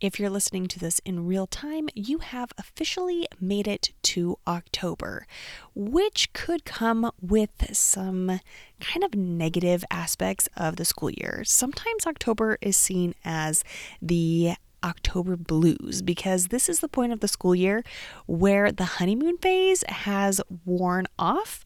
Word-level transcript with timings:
If 0.00 0.18
you're 0.18 0.30
listening 0.30 0.66
to 0.68 0.78
this 0.78 0.98
in 1.04 1.26
real 1.26 1.46
time, 1.46 1.90
you 1.94 2.18
have 2.18 2.52
officially 2.56 3.28
made 3.38 3.68
it 3.68 3.90
to 4.04 4.38
October, 4.46 5.26
which 5.74 6.32
could 6.32 6.64
come 6.64 7.10
with 7.20 7.76
some 7.76 8.40
kind 8.80 9.04
of 9.04 9.14
negative 9.14 9.84
aspects 9.90 10.48
of 10.56 10.76
the 10.76 10.86
school 10.86 11.10
year. 11.10 11.42
Sometimes 11.44 12.06
October 12.06 12.56
is 12.62 12.78
seen 12.78 13.14
as 13.26 13.62
the 14.00 14.54
October 14.84 15.36
blues 15.36 16.02
because 16.02 16.48
this 16.48 16.68
is 16.68 16.80
the 16.80 16.88
point 16.88 17.12
of 17.12 17.20
the 17.20 17.28
school 17.28 17.54
year 17.54 17.82
where 18.26 18.72
the 18.72 18.84
honeymoon 18.84 19.38
phase 19.38 19.84
has 19.88 20.40
worn 20.64 21.06
off 21.18 21.64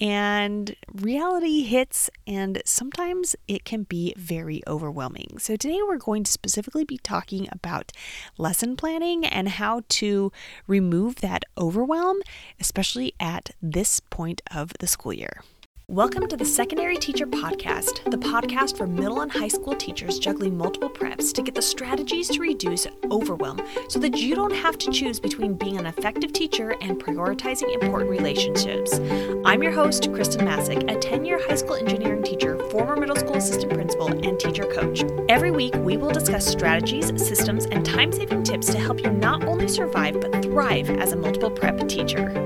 and 0.00 0.74
reality 0.92 1.62
hits, 1.62 2.10
and 2.26 2.60
sometimes 2.64 3.36
it 3.46 3.64
can 3.64 3.84
be 3.84 4.12
very 4.16 4.60
overwhelming. 4.66 5.38
So, 5.38 5.56
today 5.56 5.78
we're 5.86 5.98
going 5.98 6.24
to 6.24 6.32
specifically 6.32 6.84
be 6.84 6.98
talking 6.98 7.48
about 7.52 7.92
lesson 8.36 8.76
planning 8.76 9.24
and 9.24 9.48
how 9.48 9.82
to 9.90 10.32
remove 10.66 11.16
that 11.16 11.44
overwhelm, 11.56 12.18
especially 12.58 13.14
at 13.20 13.50
this 13.62 14.00
point 14.00 14.42
of 14.52 14.72
the 14.80 14.86
school 14.86 15.12
year. 15.12 15.42
Welcome 15.88 16.28
to 16.28 16.36
the 16.38 16.46
Secondary 16.46 16.96
Teacher 16.96 17.26
Podcast, 17.26 18.10
the 18.10 18.16
podcast 18.16 18.78
for 18.78 18.86
middle 18.86 19.20
and 19.20 19.30
high 19.30 19.48
school 19.48 19.74
teachers 19.74 20.18
juggling 20.18 20.56
multiple 20.56 20.88
preps 20.88 21.30
to 21.34 21.42
get 21.42 21.54
the 21.54 21.60
strategies 21.60 22.30
to 22.30 22.40
reduce 22.40 22.86
overwhelm 23.10 23.60
so 23.90 23.98
that 23.98 24.16
you 24.16 24.34
don't 24.34 24.54
have 24.54 24.78
to 24.78 24.90
choose 24.90 25.20
between 25.20 25.52
being 25.52 25.76
an 25.76 25.84
effective 25.84 26.32
teacher 26.32 26.74
and 26.80 26.98
prioritizing 26.98 27.70
important 27.82 28.10
relationships. 28.10 28.98
I'm 29.44 29.62
your 29.62 29.72
host, 29.72 30.04
Khristen 30.04 30.44
Massic, 30.44 30.90
a 30.90 30.98
10 30.98 31.26
year 31.26 31.38
high 31.46 31.56
school 31.56 31.74
engineering 31.74 32.22
teacher, 32.22 32.58
former 32.70 32.96
middle 32.96 33.16
school 33.16 33.36
assistant 33.36 33.74
principal, 33.74 34.06
and 34.06 34.40
teacher 34.40 34.64
coach. 34.64 35.04
Every 35.28 35.50
week, 35.50 35.74
we 35.76 35.98
will 35.98 36.10
discuss 36.10 36.46
strategies, 36.46 37.08
systems, 37.22 37.66
and 37.66 37.84
time 37.84 38.10
saving 38.10 38.44
tips 38.44 38.68
to 38.68 38.78
help 38.78 39.02
you 39.02 39.10
not 39.10 39.44
only 39.44 39.68
survive 39.68 40.18
but 40.18 40.42
thrive 40.42 40.88
as 40.88 41.12
a 41.12 41.16
multiple 41.16 41.50
prep 41.50 41.86
teacher. 41.88 42.43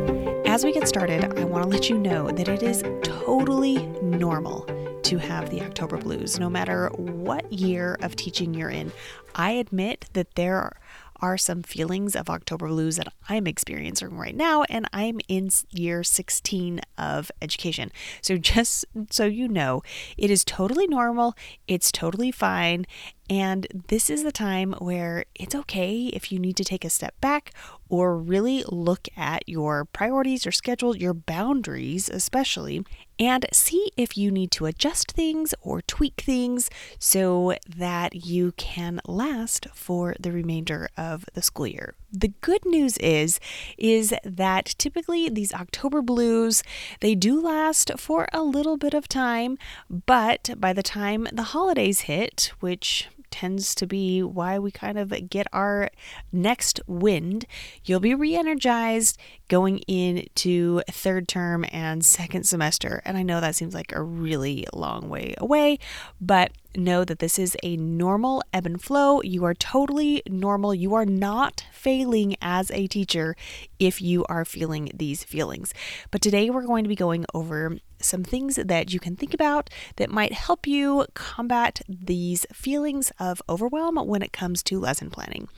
As 0.48 0.64
we 0.64 0.72
get 0.72 0.88
started, 0.88 1.38
I 1.38 1.44
want 1.44 1.62
to 1.62 1.68
let 1.68 1.90
you 1.90 1.98
know 1.98 2.30
that 2.30 2.48
it 2.48 2.62
is 2.62 2.82
totally 3.02 3.86
normal 4.00 4.62
to 5.02 5.18
have 5.18 5.50
the 5.50 5.60
October 5.60 5.98
blues, 5.98 6.40
no 6.40 6.48
matter 6.48 6.88
what 6.96 7.52
year 7.52 7.98
of 8.00 8.16
teaching 8.16 8.54
you're 8.54 8.70
in. 8.70 8.90
I 9.34 9.50
admit 9.52 10.06
that 10.14 10.36
there 10.36 10.72
are 11.20 11.36
some 11.36 11.62
feelings 11.62 12.16
of 12.16 12.30
October 12.30 12.68
blues 12.68 12.96
that 12.96 13.12
I'm 13.28 13.46
experiencing 13.46 14.16
right 14.16 14.34
now, 14.34 14.62
and 14.70 14.88
I'm 14.90 15.20
in 15.28 15.50
year 15.70 16.02
16 16.02 16.80
of 16.96 17.30
education. 17.42 17.92
So, 18.22 18.38
just 18.38 18.86
so 19.10 19.26
you 19.26 19.48
know, 19.48 19.82
it 20.16 20.30
is 20.30 20.46
totally 20.46 20.86
normal, 20.86 21.34
it's 21.66 21.92
totally 21.92 22.32
fine, 22.32 22.86
and 23.30 23.66
this 23.88 24.08
is 24.08 24.22
the 24.22 24.32
time 24.32 24.72
where 24.78 25.24
it's 25.34 25.54
okay 25.54 26.06
if 26.06 26.32
you 26.32 26.38
need 26.38 26.56
to 26.56 26.64
take 26.64 26.84
a 26.84 26.90
step 26.90 27.20
back 27.20 27.52
or 27.88 28.16
really 28.16 28.64
look 28.68 29.08
at 29.16 29.46
your 29.48 29.84
priorities, 29.84 30.44
your 30.44 30.52
schedule, 30.52 30.96
your 30.96 31.14
boundaries, 31.14 32.08
especially, 32.08 32.84
and 33.18 33.46
see 33.52 33.90
if 33.96 34.16
you 34.16 34.30
need 34.30 34.50
to 34.52 34.66
adjust 34.66 35.12
things 35.12 35.54
or 35.60 35.82
tweak 35.82 36.20
things 36.20 36.70
so 36.98 37.54
that 37.68 38.26
you 38.26 38.52
can 38.52 39.00
last 39.06 39.66
for 39.74 40.14
the 40.18 40.32
remainder 40.32 40.88
of 40.96 41.24
the 41.34 41.42
school 41.42 41.66
year. 41.66 41.94
The 42.10 42.32
good 42.40 42.64
news 42.64 42.96
is 42.98 43.38
is 43.76 44.14
that 44.24 44.74
typically 44.78 45.28
these 45.28 45.52
October 45.52 46.00
blues, 46.00 46.62
they 47.00 47.14
do 47.14 47.40
last 47.40 47.92
for 47.98 48.26
a 48.32 48.42
little 48.42 48.76
bit 48.76 48.94
of 48.94 49.08
time, 49.08 49.58
but 49.90 50.50
by 50.56 50.72
the 50.72 50.82
time 50.82 51.28
the 51.32 51.42
holidays 51.42 52.02
hit, 52.02 52.52
which 52.60 53.08
tends 53.30 53.74
to 53.74 53.86
be 53.86 54.22
why 54.22 54.58
we 54.58 54.70
kind 54.70 54.98
of 54.98 55.12
get 55.28 55.46
our 55.52 55.90
next 56.32 56.80
wind. 56.86 57.44
You'll 57.84 58.00
be 58.00 58.14
re 58.14 58.34
energized 58.34 59.18
going 59.48 59.78
into 59.80 60.82
third 60.90 61.28
term 61.28 61.64
and 61.70 62.04
second 62.04 62.44
semester. 62.44 63.02
And 63.04 63.16
I 63.16 63.22
know 63.22 63.40
that 63.40 63.54
seems 63.54 63.74
like 63.74 63.92
a 63.92 64.02
really 64.02 64.66
long 64.72 65.08
way 65.08 65.34
away, 65.38 65.78
but 66.20 66.52
know 66.78 67.04
that 67.04 67.18
this 67.18 67.38
is 67.38 67.56
a 67.62 67.76
normal 67.76 68.42
ebb 68.52 68.66
and 68.66 68.80
flow. 68.80 69.20
You 69.22 69.44
are 69.44 69.54
totally 69.54 70.22
normal. 70.28 70.74
You 70.74 70.94
are 70.94 71.04
not 71.04 71.64
failing 71.72 72.36
as 72.40 72.70
a 72.70 72.86
teacher 72.86 73.36
if 73.78 74.00
you 74.00 74.24
are 74.28 74.44
feeling 74.44 74.90
these 74.94 75.24
feelings. 75.24 75.74
But 76.10 76.22
today 76.22 76.48
we're 76.48 76.62
going 76.62 76.84
to 76.84 76.88
be 76.88 76.96
going 76.96 77.26
over 77.34 77.78
some 78.00 78.22
things 78.22 78.56
that 78.56 78.92
you 78.92 79.00
can 79.00 79.16
think 79.16 79.34
about 79.34 79.70
that 79.96 80.10
might 80.10 80.32
help 80.32 80.66
you 80.66 81.04
combat 81.14 81.80
these 81.88 82.46
feelings 82.52 83.12
of 83.18 83.42
overwhelm 83.48 83.96
when 84.06 84.22
it 84.22 84.32
comes 84.32 84.62
to 84.64 84.78
lesson 84.78 85.10
planning. 85.10 85.48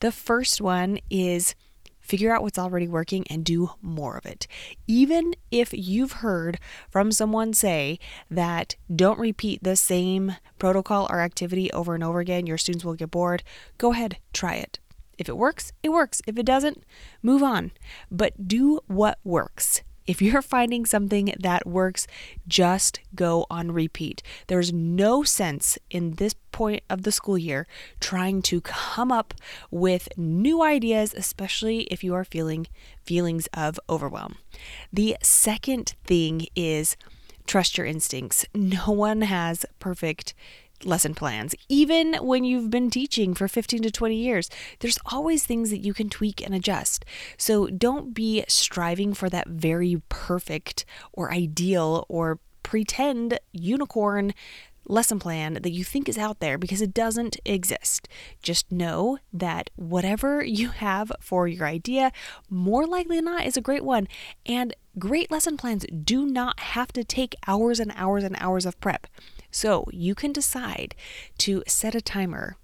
The 0.00 0.12
first 0.12 0.60
one 0.60 0.98
is 1.10 1.54
figure 2.06 2.34
out 2.34 2.42
what's 2.42 2.58
already 2.58 2.88
working 2.88 3.26
and 3.28 3.44
do 3.44 3.70
more 3.82 4.16
of 4.16 4.24
it. 4.24 4.46
Even 4.86 5.34
if 5.50 5.72
you've 5.72 6.12
heard 6.12 6.58
from 6.88 7.10
someone 7.10 7.52
say 7.52 7.98
that 8.30 8.76
don't 8.94 9.18
repeat 9.18 9.62
the 9.62 9.76
same 9.76 10.36
protocol 10.58 11.06
or 11.10 11.20
activity 11.20 11.70
over 11.72 11.94
and 11.94 12.04
over 12.04 12.20
again, 12.20 12.46
your 12.46 12.58
students 12.58 12.84
will 12.84 12.94
get 12.94 13.10
bored, 13.10 13.42
go 13.78 13.92
ahead, 13.92 14.18
try 14.32 14.54
it. 14.54 14.78
If 15.18 15.28
it 15.28 15.36
works, 15.36 15.72
it 15.82 15.88
works. 15.88 16.20
If 16.26 16.38
it 16.38 16.46
doesn't, 16.46 16.84
move 17.22 17.42
on. 17.42 17.72
But 18.10 18.46
do 18.46 18.80
what 18.86 19.18
works. 19.24 19.82
If 20.06 20.22
you're 20.22 20.42
finding 20.42 20.86
something 20.86 21.34
that 21.38 21.66
works, 21.66 22.06
just 22.46 23.00
go 23.14 23.46
on 23.50 23.72
repeat. 23.72 24.22
There's 24.46 24.72
no 24.72 25.22
sense 25.22 25.78
in 25.90 26.12
this 26.12 26.34
point 26.52 26.82
of 26.88 27.02
the 27.02 27.12
school 27.12 27.36
year 27.36 27.66
trying 28.00 28.40
to 28.42 28.60
come 28.60 29.10
up 29.10 29.34
with 29.70 30.08
new 30.16 30.62
ideas, 30.62 31.12
especially 31.12 31.82
if 31.84 32.04
you 32.04 32.14
are 32.14 32.24
feeling 32.24 32.66
feelings 33.04 33.48
of 33.52 33.80
overwhelm. 33.90 34.36
The 34.92 35.16
second 35.22 35.94
thing 36.04 36.46
is 36.54 36.96
trust 37.46 37.76
your 37.76 37.86
instincts. 37.86 38.44
No 38.54 38.90
one 38.90 39.22
has 39.22 39.66
perfect 39.78 40.34
lesson 40.84 41.14
plans. 41.14 41.54
Even 41.68 42.14
when 42.14 42.44
you've 42.44 42.70
been 42.70 42.90
teaching 42.90 43.34
for 43.34 43.48
15 43.48 43.82
to 43.82 43.90
20 43.90 44.16
years, 44.16 44.50
there's 44.80 44.98
always 45.06 45.44
things 45.44 45.70
that 45.70 45.84
you 45.84 45.94
can 45.94 46.08
tweak 46.08 46.40
and 46.44 46.54
adjust. 46.54 47.04
So 47.36 47.66
don't 47.66 48.14
be 48.14 48.44
striving 48.48 49.14
for 49.14 49.28
that 49.30 49.48
very 49.48 50.02
perfect 50.08 50.84
or 51.12 51.32
ideal 51.32 52.04
or 52.08 52.38
pretend 52.62 53.38
unicorn 53.52 54.34
lesson 54.88 55.18
plan 55.18 55.54
that 55.54 55.70
you 55.70 55.84
think 55.84 56.08
is 56.08 56.18
out 56.18 56.40
there 56.40 56.58
because 56.58 56.80
it 56.80 56.94
doesn't 56.94 57.36
exist. 57.44 58.08
Just 58.42 58.70
know 58.70 59.18
that 59.32 59.70
whatever 59.76 60.44
you 60.44 60.70
have 60.70 61.12
for 61.20 61.48
your 61.48 61.66
idea, 61.66 62.12
more 62.48 62.86
likely 62.86 63.16
than 63.16 63.24
not, 63.24 63.46
is 63.46 63.56
a 63.56 63.60
great 63.60 63.84
one. 63.84 64.08
And 64.44 64.74
great 64.98 65.30
lesson 65.30 65.56
plans 65.56 65.84
do 66.04 66.26
not 66.26 66.60
have 66.60 66.92
to 66.92 67.04
take 67.04 67.34
hours 67.46 67.80
and 67.80 67.92
hours 67.96 68.24
and 68.24 68.36
hours 68.38 68.66
of 68.66 68.80
prep. 68.80 69.06
So 69.50 69.86
you 69.92 70.14
can 70.14 70.32
decide 70.32 70.94
to 71.38 71.62
set 71.66 71.94
a 71.94 72.00
timer 72.00 72.56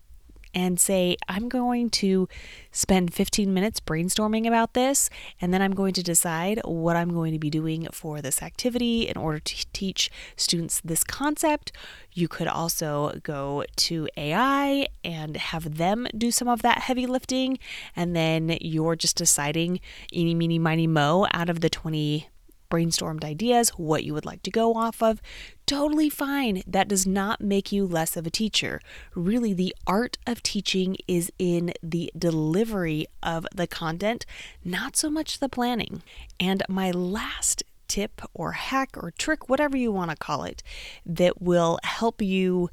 and 0.54 0.78
say, 0.78 1.16
I'm 1.28 1.48
going 1.48 1.90
to 1.90 2.28
spend 2.70 3.14
15 3.14 3.52
minutes 3.52 3.80
brainstorming 3.80 4.46
about 4.46 4.74
this, 4.74 5.08
and 5.40 5.52
then 5.52 5.62
I'm 5.62 5.74
going 5.74 5.94
to 5.94 6.02
decide 6.02 6.60
what 6.64 6.96
I'm 6.96 7.12
going 7.12 7.32
to 7.32 7.38
be 7.38 7.50
doing 7.50 7.88
for 7.92 8.20
this 8.20 8.42
activity 8.42 9.08
in 9.08 9.16
order 9.16 9.38
to 9.38 9.66
teach 9.72 10.10
students 10.36 10.80
this 10.84 11.04
concept. 11.04 11.72
You 12.12 12.28
could 12.28 12.48
also 12.48 13.18
go 13.22 13.64
to 13.76 14.08
AI 14.16 14.88
and 15.02 15.36
have 15.36 15.78
them 15.78 16.06
do 16.16 16.30
some 16.30 16.48
of 16.48 16.62
that 16.62 16.80
heavy 16.80 17.06
lifting, 17.06 17.58
and 17.96 18.14
then 18.14 18.58
you're 18.60 18.96
just 18.96 19.16
deciding 19.16 19.80
eeny, 20.12 20.34
meeny, 20.34 20.58
miny, 20.58 20.86
mo 20.86 21.26
out 21.32 21.48
of 21.48 21.60
the 21.60 21.70
20 21.70 22.28
brainstormed 22.72 23.22
ideas, 23.22 23.68
what 23.76 24.02
you 24.02 24.14
would 24.14 24.24
like 24.24 24.42
to 24.42 24.50
go 24.50 24.74
off 24.74 25.02
of. 25.02 25.20
Totally 25.66 26.08
fine. 26.08 26.62
That 26.66 26.88
does 26.88 27.06
not 27.06 27.42
make 27.42 27.70
you 27.70 27.86
less 27.86 28.16
of 28.16 28.26
a 28.26 28.30
teacher. 28.30 28.80
Really, 29.14 29.52
the 29.52 29.74
art 29.86 30.16
of 30.26 30.42
teaching 30.42 30.96
is 31.06 31.30
in 31.38 31.74
the 31.82 32.10
delivery 32.18 33.06
of 33.22 33.46
the 33.54 33.66
content, 33.66 34.24
not 34.64 34.96
so 34.96 35.10
much 35.10 35.38
the 35.38 35.50
planning. 35.50 36.02
And 36.40 36.62
my 36.66 36.90
last 36.90 37.62
tip 37.88 38.22
or 38.32 38.52
hack 38.52 38.96
or 38.96 39.10
trick, 39.10 39.50
whatever 39.50 39.76
you 39.76 39.92
want 39.92 40.10
to 40.10 40.16
call 40.16 40.44
it, 40.44 40.62
that 41.04 41.42
will 41.42 41.78
help 41.82 42.22
you 42.22 42.70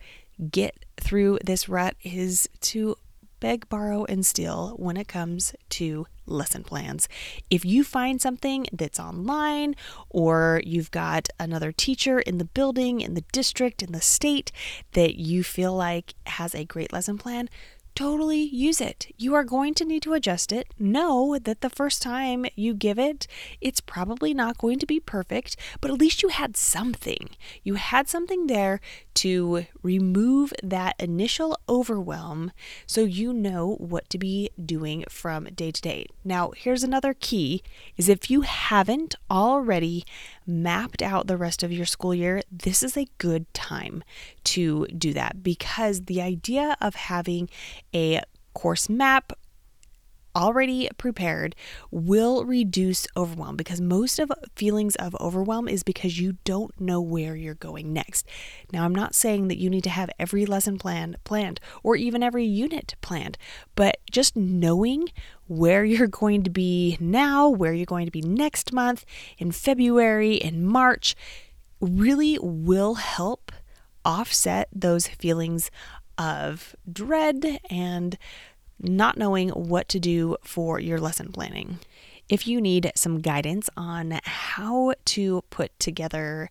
get 0.49 0.85
through 0.95 1.39
this 1.43 1.67
rut 1.67 1.95
is 2.03 2.47
to 2.61 2.95
beg, 3.39 3.67
borrow, 3.69 4.05
and 4.05 4.25
steal 4.25 4.75
when 4.77 4.97
it 4.97 5.07
comes 5.07 5.53
to 5.69 6.07
lesson 6.25 6.63
plans. 6.63 7.09
If 7.49 7.65
you 7.65 7.83
find 7.83 8.21
something 8.21 8.67
that's 8.71 8.99
online 8.99 9.75
or 10.09 10.61
you've 10.65 10.91
got 10.91 11.29
another 11.39 11.71
teacher 11.71 12.19
in 12.19 12.37
the 12.37 12.45
building, 12.45 13.01
in 13.01 13.15
the 13.15 13.23
district, 13.31 13.81
in 13.81 13.91
the 13.91 14.01
state 14.01 14.51
that 14.93 15.15
you 15.15 15.43
feel 15.43 15.75
like 15.75 16.13
has 16.27 16.53
a 16.53 16.65
great 16.65 16.93
lesson 16.93 17.17
plan, 17.17 17.49
totally 17.99 18.39
use 18.39 18.79
it. 18.79 19.13
You 19.17 19.35
are 19.35 19.43
going 19.43 19.73
to 19.73 19.83
need 19.83 20.03
to 20.03 20.13
adjust 20.13 20.53
it. 20.53 20.73
Know 20.79 21.37
that 21.37 21.59
the 21.59 21.69
first 21.69 22.01
time 22.01 22.45
you 22.55 22.73
give 22.73 22.97
it, 22.97 23.27
it's 23.59 23.81
probably 23.81 24.33
not 24.33 24.57
going 24.57 24.79
to 24.79 24.85
be 24.85 25.01
perfect, 25.01 25.57
but 25.81 25.91
at 25.91 25.99
least 25.99 26.23
you 26.23 26.29
had 26.29 26.55
something. 26.55 27.31
You 27.61 27.73
had 27.73 28.07
something 28.07 28.47
there 28.47 28.79
to 29.15 29.65
remove 29.83 30.53
that 30.63 30.95
initial 30.97 31.59
overwhelm 31.67 32.53
so 32.87 33.01
you 33.01 33.33
know 33.33 33.75
what 33.75 34.09
to 34.11 34.17
be 34.17 34.49
doing 34.65 35.03
from 35.09 35.43
day 35.53 35.71
to 35.71 35.81
day. 35.81 36.05
Now, 36.23 36.51
here's 36.55 36.83
another 36.83 37.13
key 37.13 37.63
is 37.97 38.07
if 38.07 38.31
you 38.31 38.41
haven't 38.41 39.15
already 39.29 40.05
mapped 40.49 41.01
out 41.01 41.27
the 41.27 41.37
rest 41.37 41.63
of 41.63 41.71
your 41.71 41.85
school 41.85 42.13
year, 42.13 42.41
this 42.51 42.83
is 42.83 42.97
a 42.97 43.07
good 43.17 43.51
time 43.53 44.03
to 44.45 44.85
do 44.87 45.13
that 45.13 45.43
because 45.43 46.01
the 46.05 46.21
idea 46.21 46.75
of 46.81 46.95
having 46.95 47.49
a 47.93 48.21
course 48.53 48.89
map 48.89 49.31
already 50.35 50.89
prepared 50.97 51.55
will 51.91 52.45
reduce 52.45 53.07
overwhelm 53.15 53.55
because 53.55 53.81
most 53.81 54.19
of 54.19 54.31
feelings 54.55 54.95
of 54.95 55.15
overwhelm 55.19 55.67
is 55.67 55.83
because 55.83 56.19
you 56.19 56.37
don't 56.43 56.79
know 56.79 57.01
where 57.01 57.35
you're 57.35 57.55
going 57.55 57.93
next. 57.93 58.27
Now, 58.71 58.85
I'm 58.85 58.95
not 58.95 59.15
saying 59.15 59.47
that 59.47 59.57
you 59.57 59.69
need 59.69 59.83
to 59.83 59.89
have 59.89 60.09
every 60.19 60.45
lesson 60.45 60.77
plan 60.77 61.17
planned 61.23 61.59
or 61.83 61.95
even 61.95 62.23
every 62.23 62.45
unit 62.45 62.95
planned, 63.01 63.37
but 63.75 63.97
just 64.11 64.35
knowing 64.35 65.09
where 65.47 65.83
you're 65.83 66.07
going 66.07 66.43
to 66.43 66.49
be 66.49 66.97
now, 66.99 67.49
where 67.49 67.73
you're 67.73 67.85
going 67.85 68.05
to 68.05 68.11
be 68.11 68.21
next 68.21 68.71
month, 68.71 69.05
in 69.37 69.51
February, 69.51 70.35
in 70.35 70.65
March, 70.65 71.15
really 71.81 72.37
will 72.41 72.95
help 72.95 73.51
offset 74.05 74.67
those 74.73 75.07
feelings 75.07 75.71
of 76.17 76.75
dread 76.91 77.59
and 77.69 78.17
not 78.79 79.17
knowing 79.17 79.49
what 79.49 79.89
to 79.89 79.99
do 79.99 80.37
for 80.43 80.79
your 80.79 80.99
lesson 80.99 81.31
planning. 81.31 81.79
If 82.27 82.47
you 82.47 82.61
need 82.61 82.91
some 82.95 83.21
guidance 83.21 83.69
on 83.75 84.19
how 84.23 84.93
to 85.05 85.43
put 85.49 85.77
together 85.79 86.49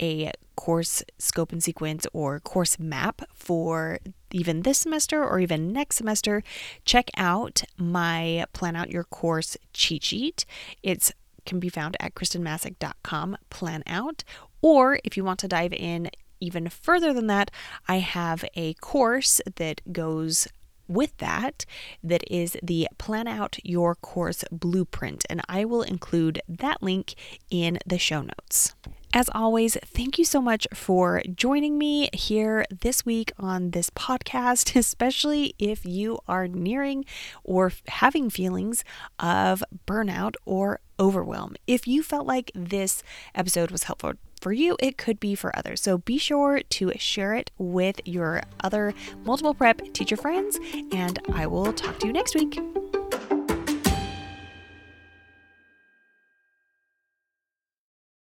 a 0.00 0.32
course 0.56 1.02
scope 1.18 1.52
and 1.52 1.62
sequence 1.62 2.06
or 2.12 2.40
course 2.40 2.78
map 2.78 3.22
for 3.34 3.98
even 4.32 4.62
this 4.62 4.78
semester 4.78 5.24
or 5.24 5.38
even 5.38 5.72
next 5.72 5.96
semester, 5.96 6.42
check 6.84 7.10
out 7.16 7.62
my 7.76 8.46
Plan 8.52 8.74
Out 8.74 8.90
Your 8.90 9.04
Course 9.04 9.56
cheat 9.72 10.04
sheet. 10.04 10.44
It's 10.82 11.12
can 11.44 11.60
be 11.60 11.68
found 11.70 11.96
at 11.98 12.14
khristenmassic.com 12.14 13.36
plan 13.48 13.82
out 13.86 14.22
or 14.60 14.98
if 15.02 15.16
you 15.16 15.24
want 15.24 15.40
to 15.40 15.48
dive 15.48 15.72
in 15.72 16.10
even 16.40 16.68
further 16.68 17.12
than 17.12 17.26
that, 17.26 17.50
I 17.88 17.96
have 17.96 18.44
a 18.54 18.74
course 18.74 19.40
that 19.56 19.80
goes 19.92 20.46
with 20.88 21.16
that 21.18 21.64
that 22.02 22.24
is 22.30 22.56
the 22.62 22.88
Plan 22.98 23.28
Out 23.28 23.58
Your 23.62 23.94
Course 23.94 24.44
Blueprint, 24.50 25.24
and 25.30 25.42
I 25.48 25.64
will 25.64 25.82
include 25.82 26.40
that 26.48 26.82
link 26.82 27.14
in 27.50 27.78
the 27.86 27.98
show 27.98 28.22
notes. 28.22 28.74
As 29.14 29.30
always, 29.34 29.76
thank 29.86 30.18
you 30.18 30.24
so 30.26 30.42
much 30.42 30.66
for 30.74 31.22
joining 31.34 31.78
me 31.78 32.10
here 32.12 32.66
this 32.80 33.06
week 33.06 33.32
on 33.38 33.70
this 33.70 33.88
podcast, 33.90 34.76
especially 34.76 35.54
if 35.58 35.86
you 35.86 36.18
are 36.28 36.46
nearing 36.46 37.06
or 37.42 37.72
having 37.88 38.28
feelings 38.28 38.84
of 39.18 39.64
burnout 39.86 40.34
or 40.44 40.80
overwhelm. 41.00 41.56
If 41.66 41.86
you 41.86 42.02
felt 42.02 42.26
like 42.26 42.50
this 42.54 43.02
episode 43.34 43.70
was 43.70 43.84
helpful 43.84 44.12
for 44.38 44.52
you, 44.52 44.76
it 44.80 44.96
could 44.96 45.20
be 45.20 45.34
for 45.34 45.56
others. 45.56 45.82
So 45.82 45.98
be 45.98 46.18
sure 46.18 46.60
to 46.60 46.92
share 46.98 47.34
it 47.34 47.50
with 47.58 48.00
your 48.04 48.42
other 48.60 48.94
multiple 49.24 49.54
prep 49.54 49.92
teacher 49.92 50.16
friends, 50.16 50.58
and 50.92 51.18
I 51.32 51.46
will 51.46 51.72
talk 51.72 51.98
to 52.00 52.06
you 52.06 52.12
next 52.12 52.34
week. 52.34 52.58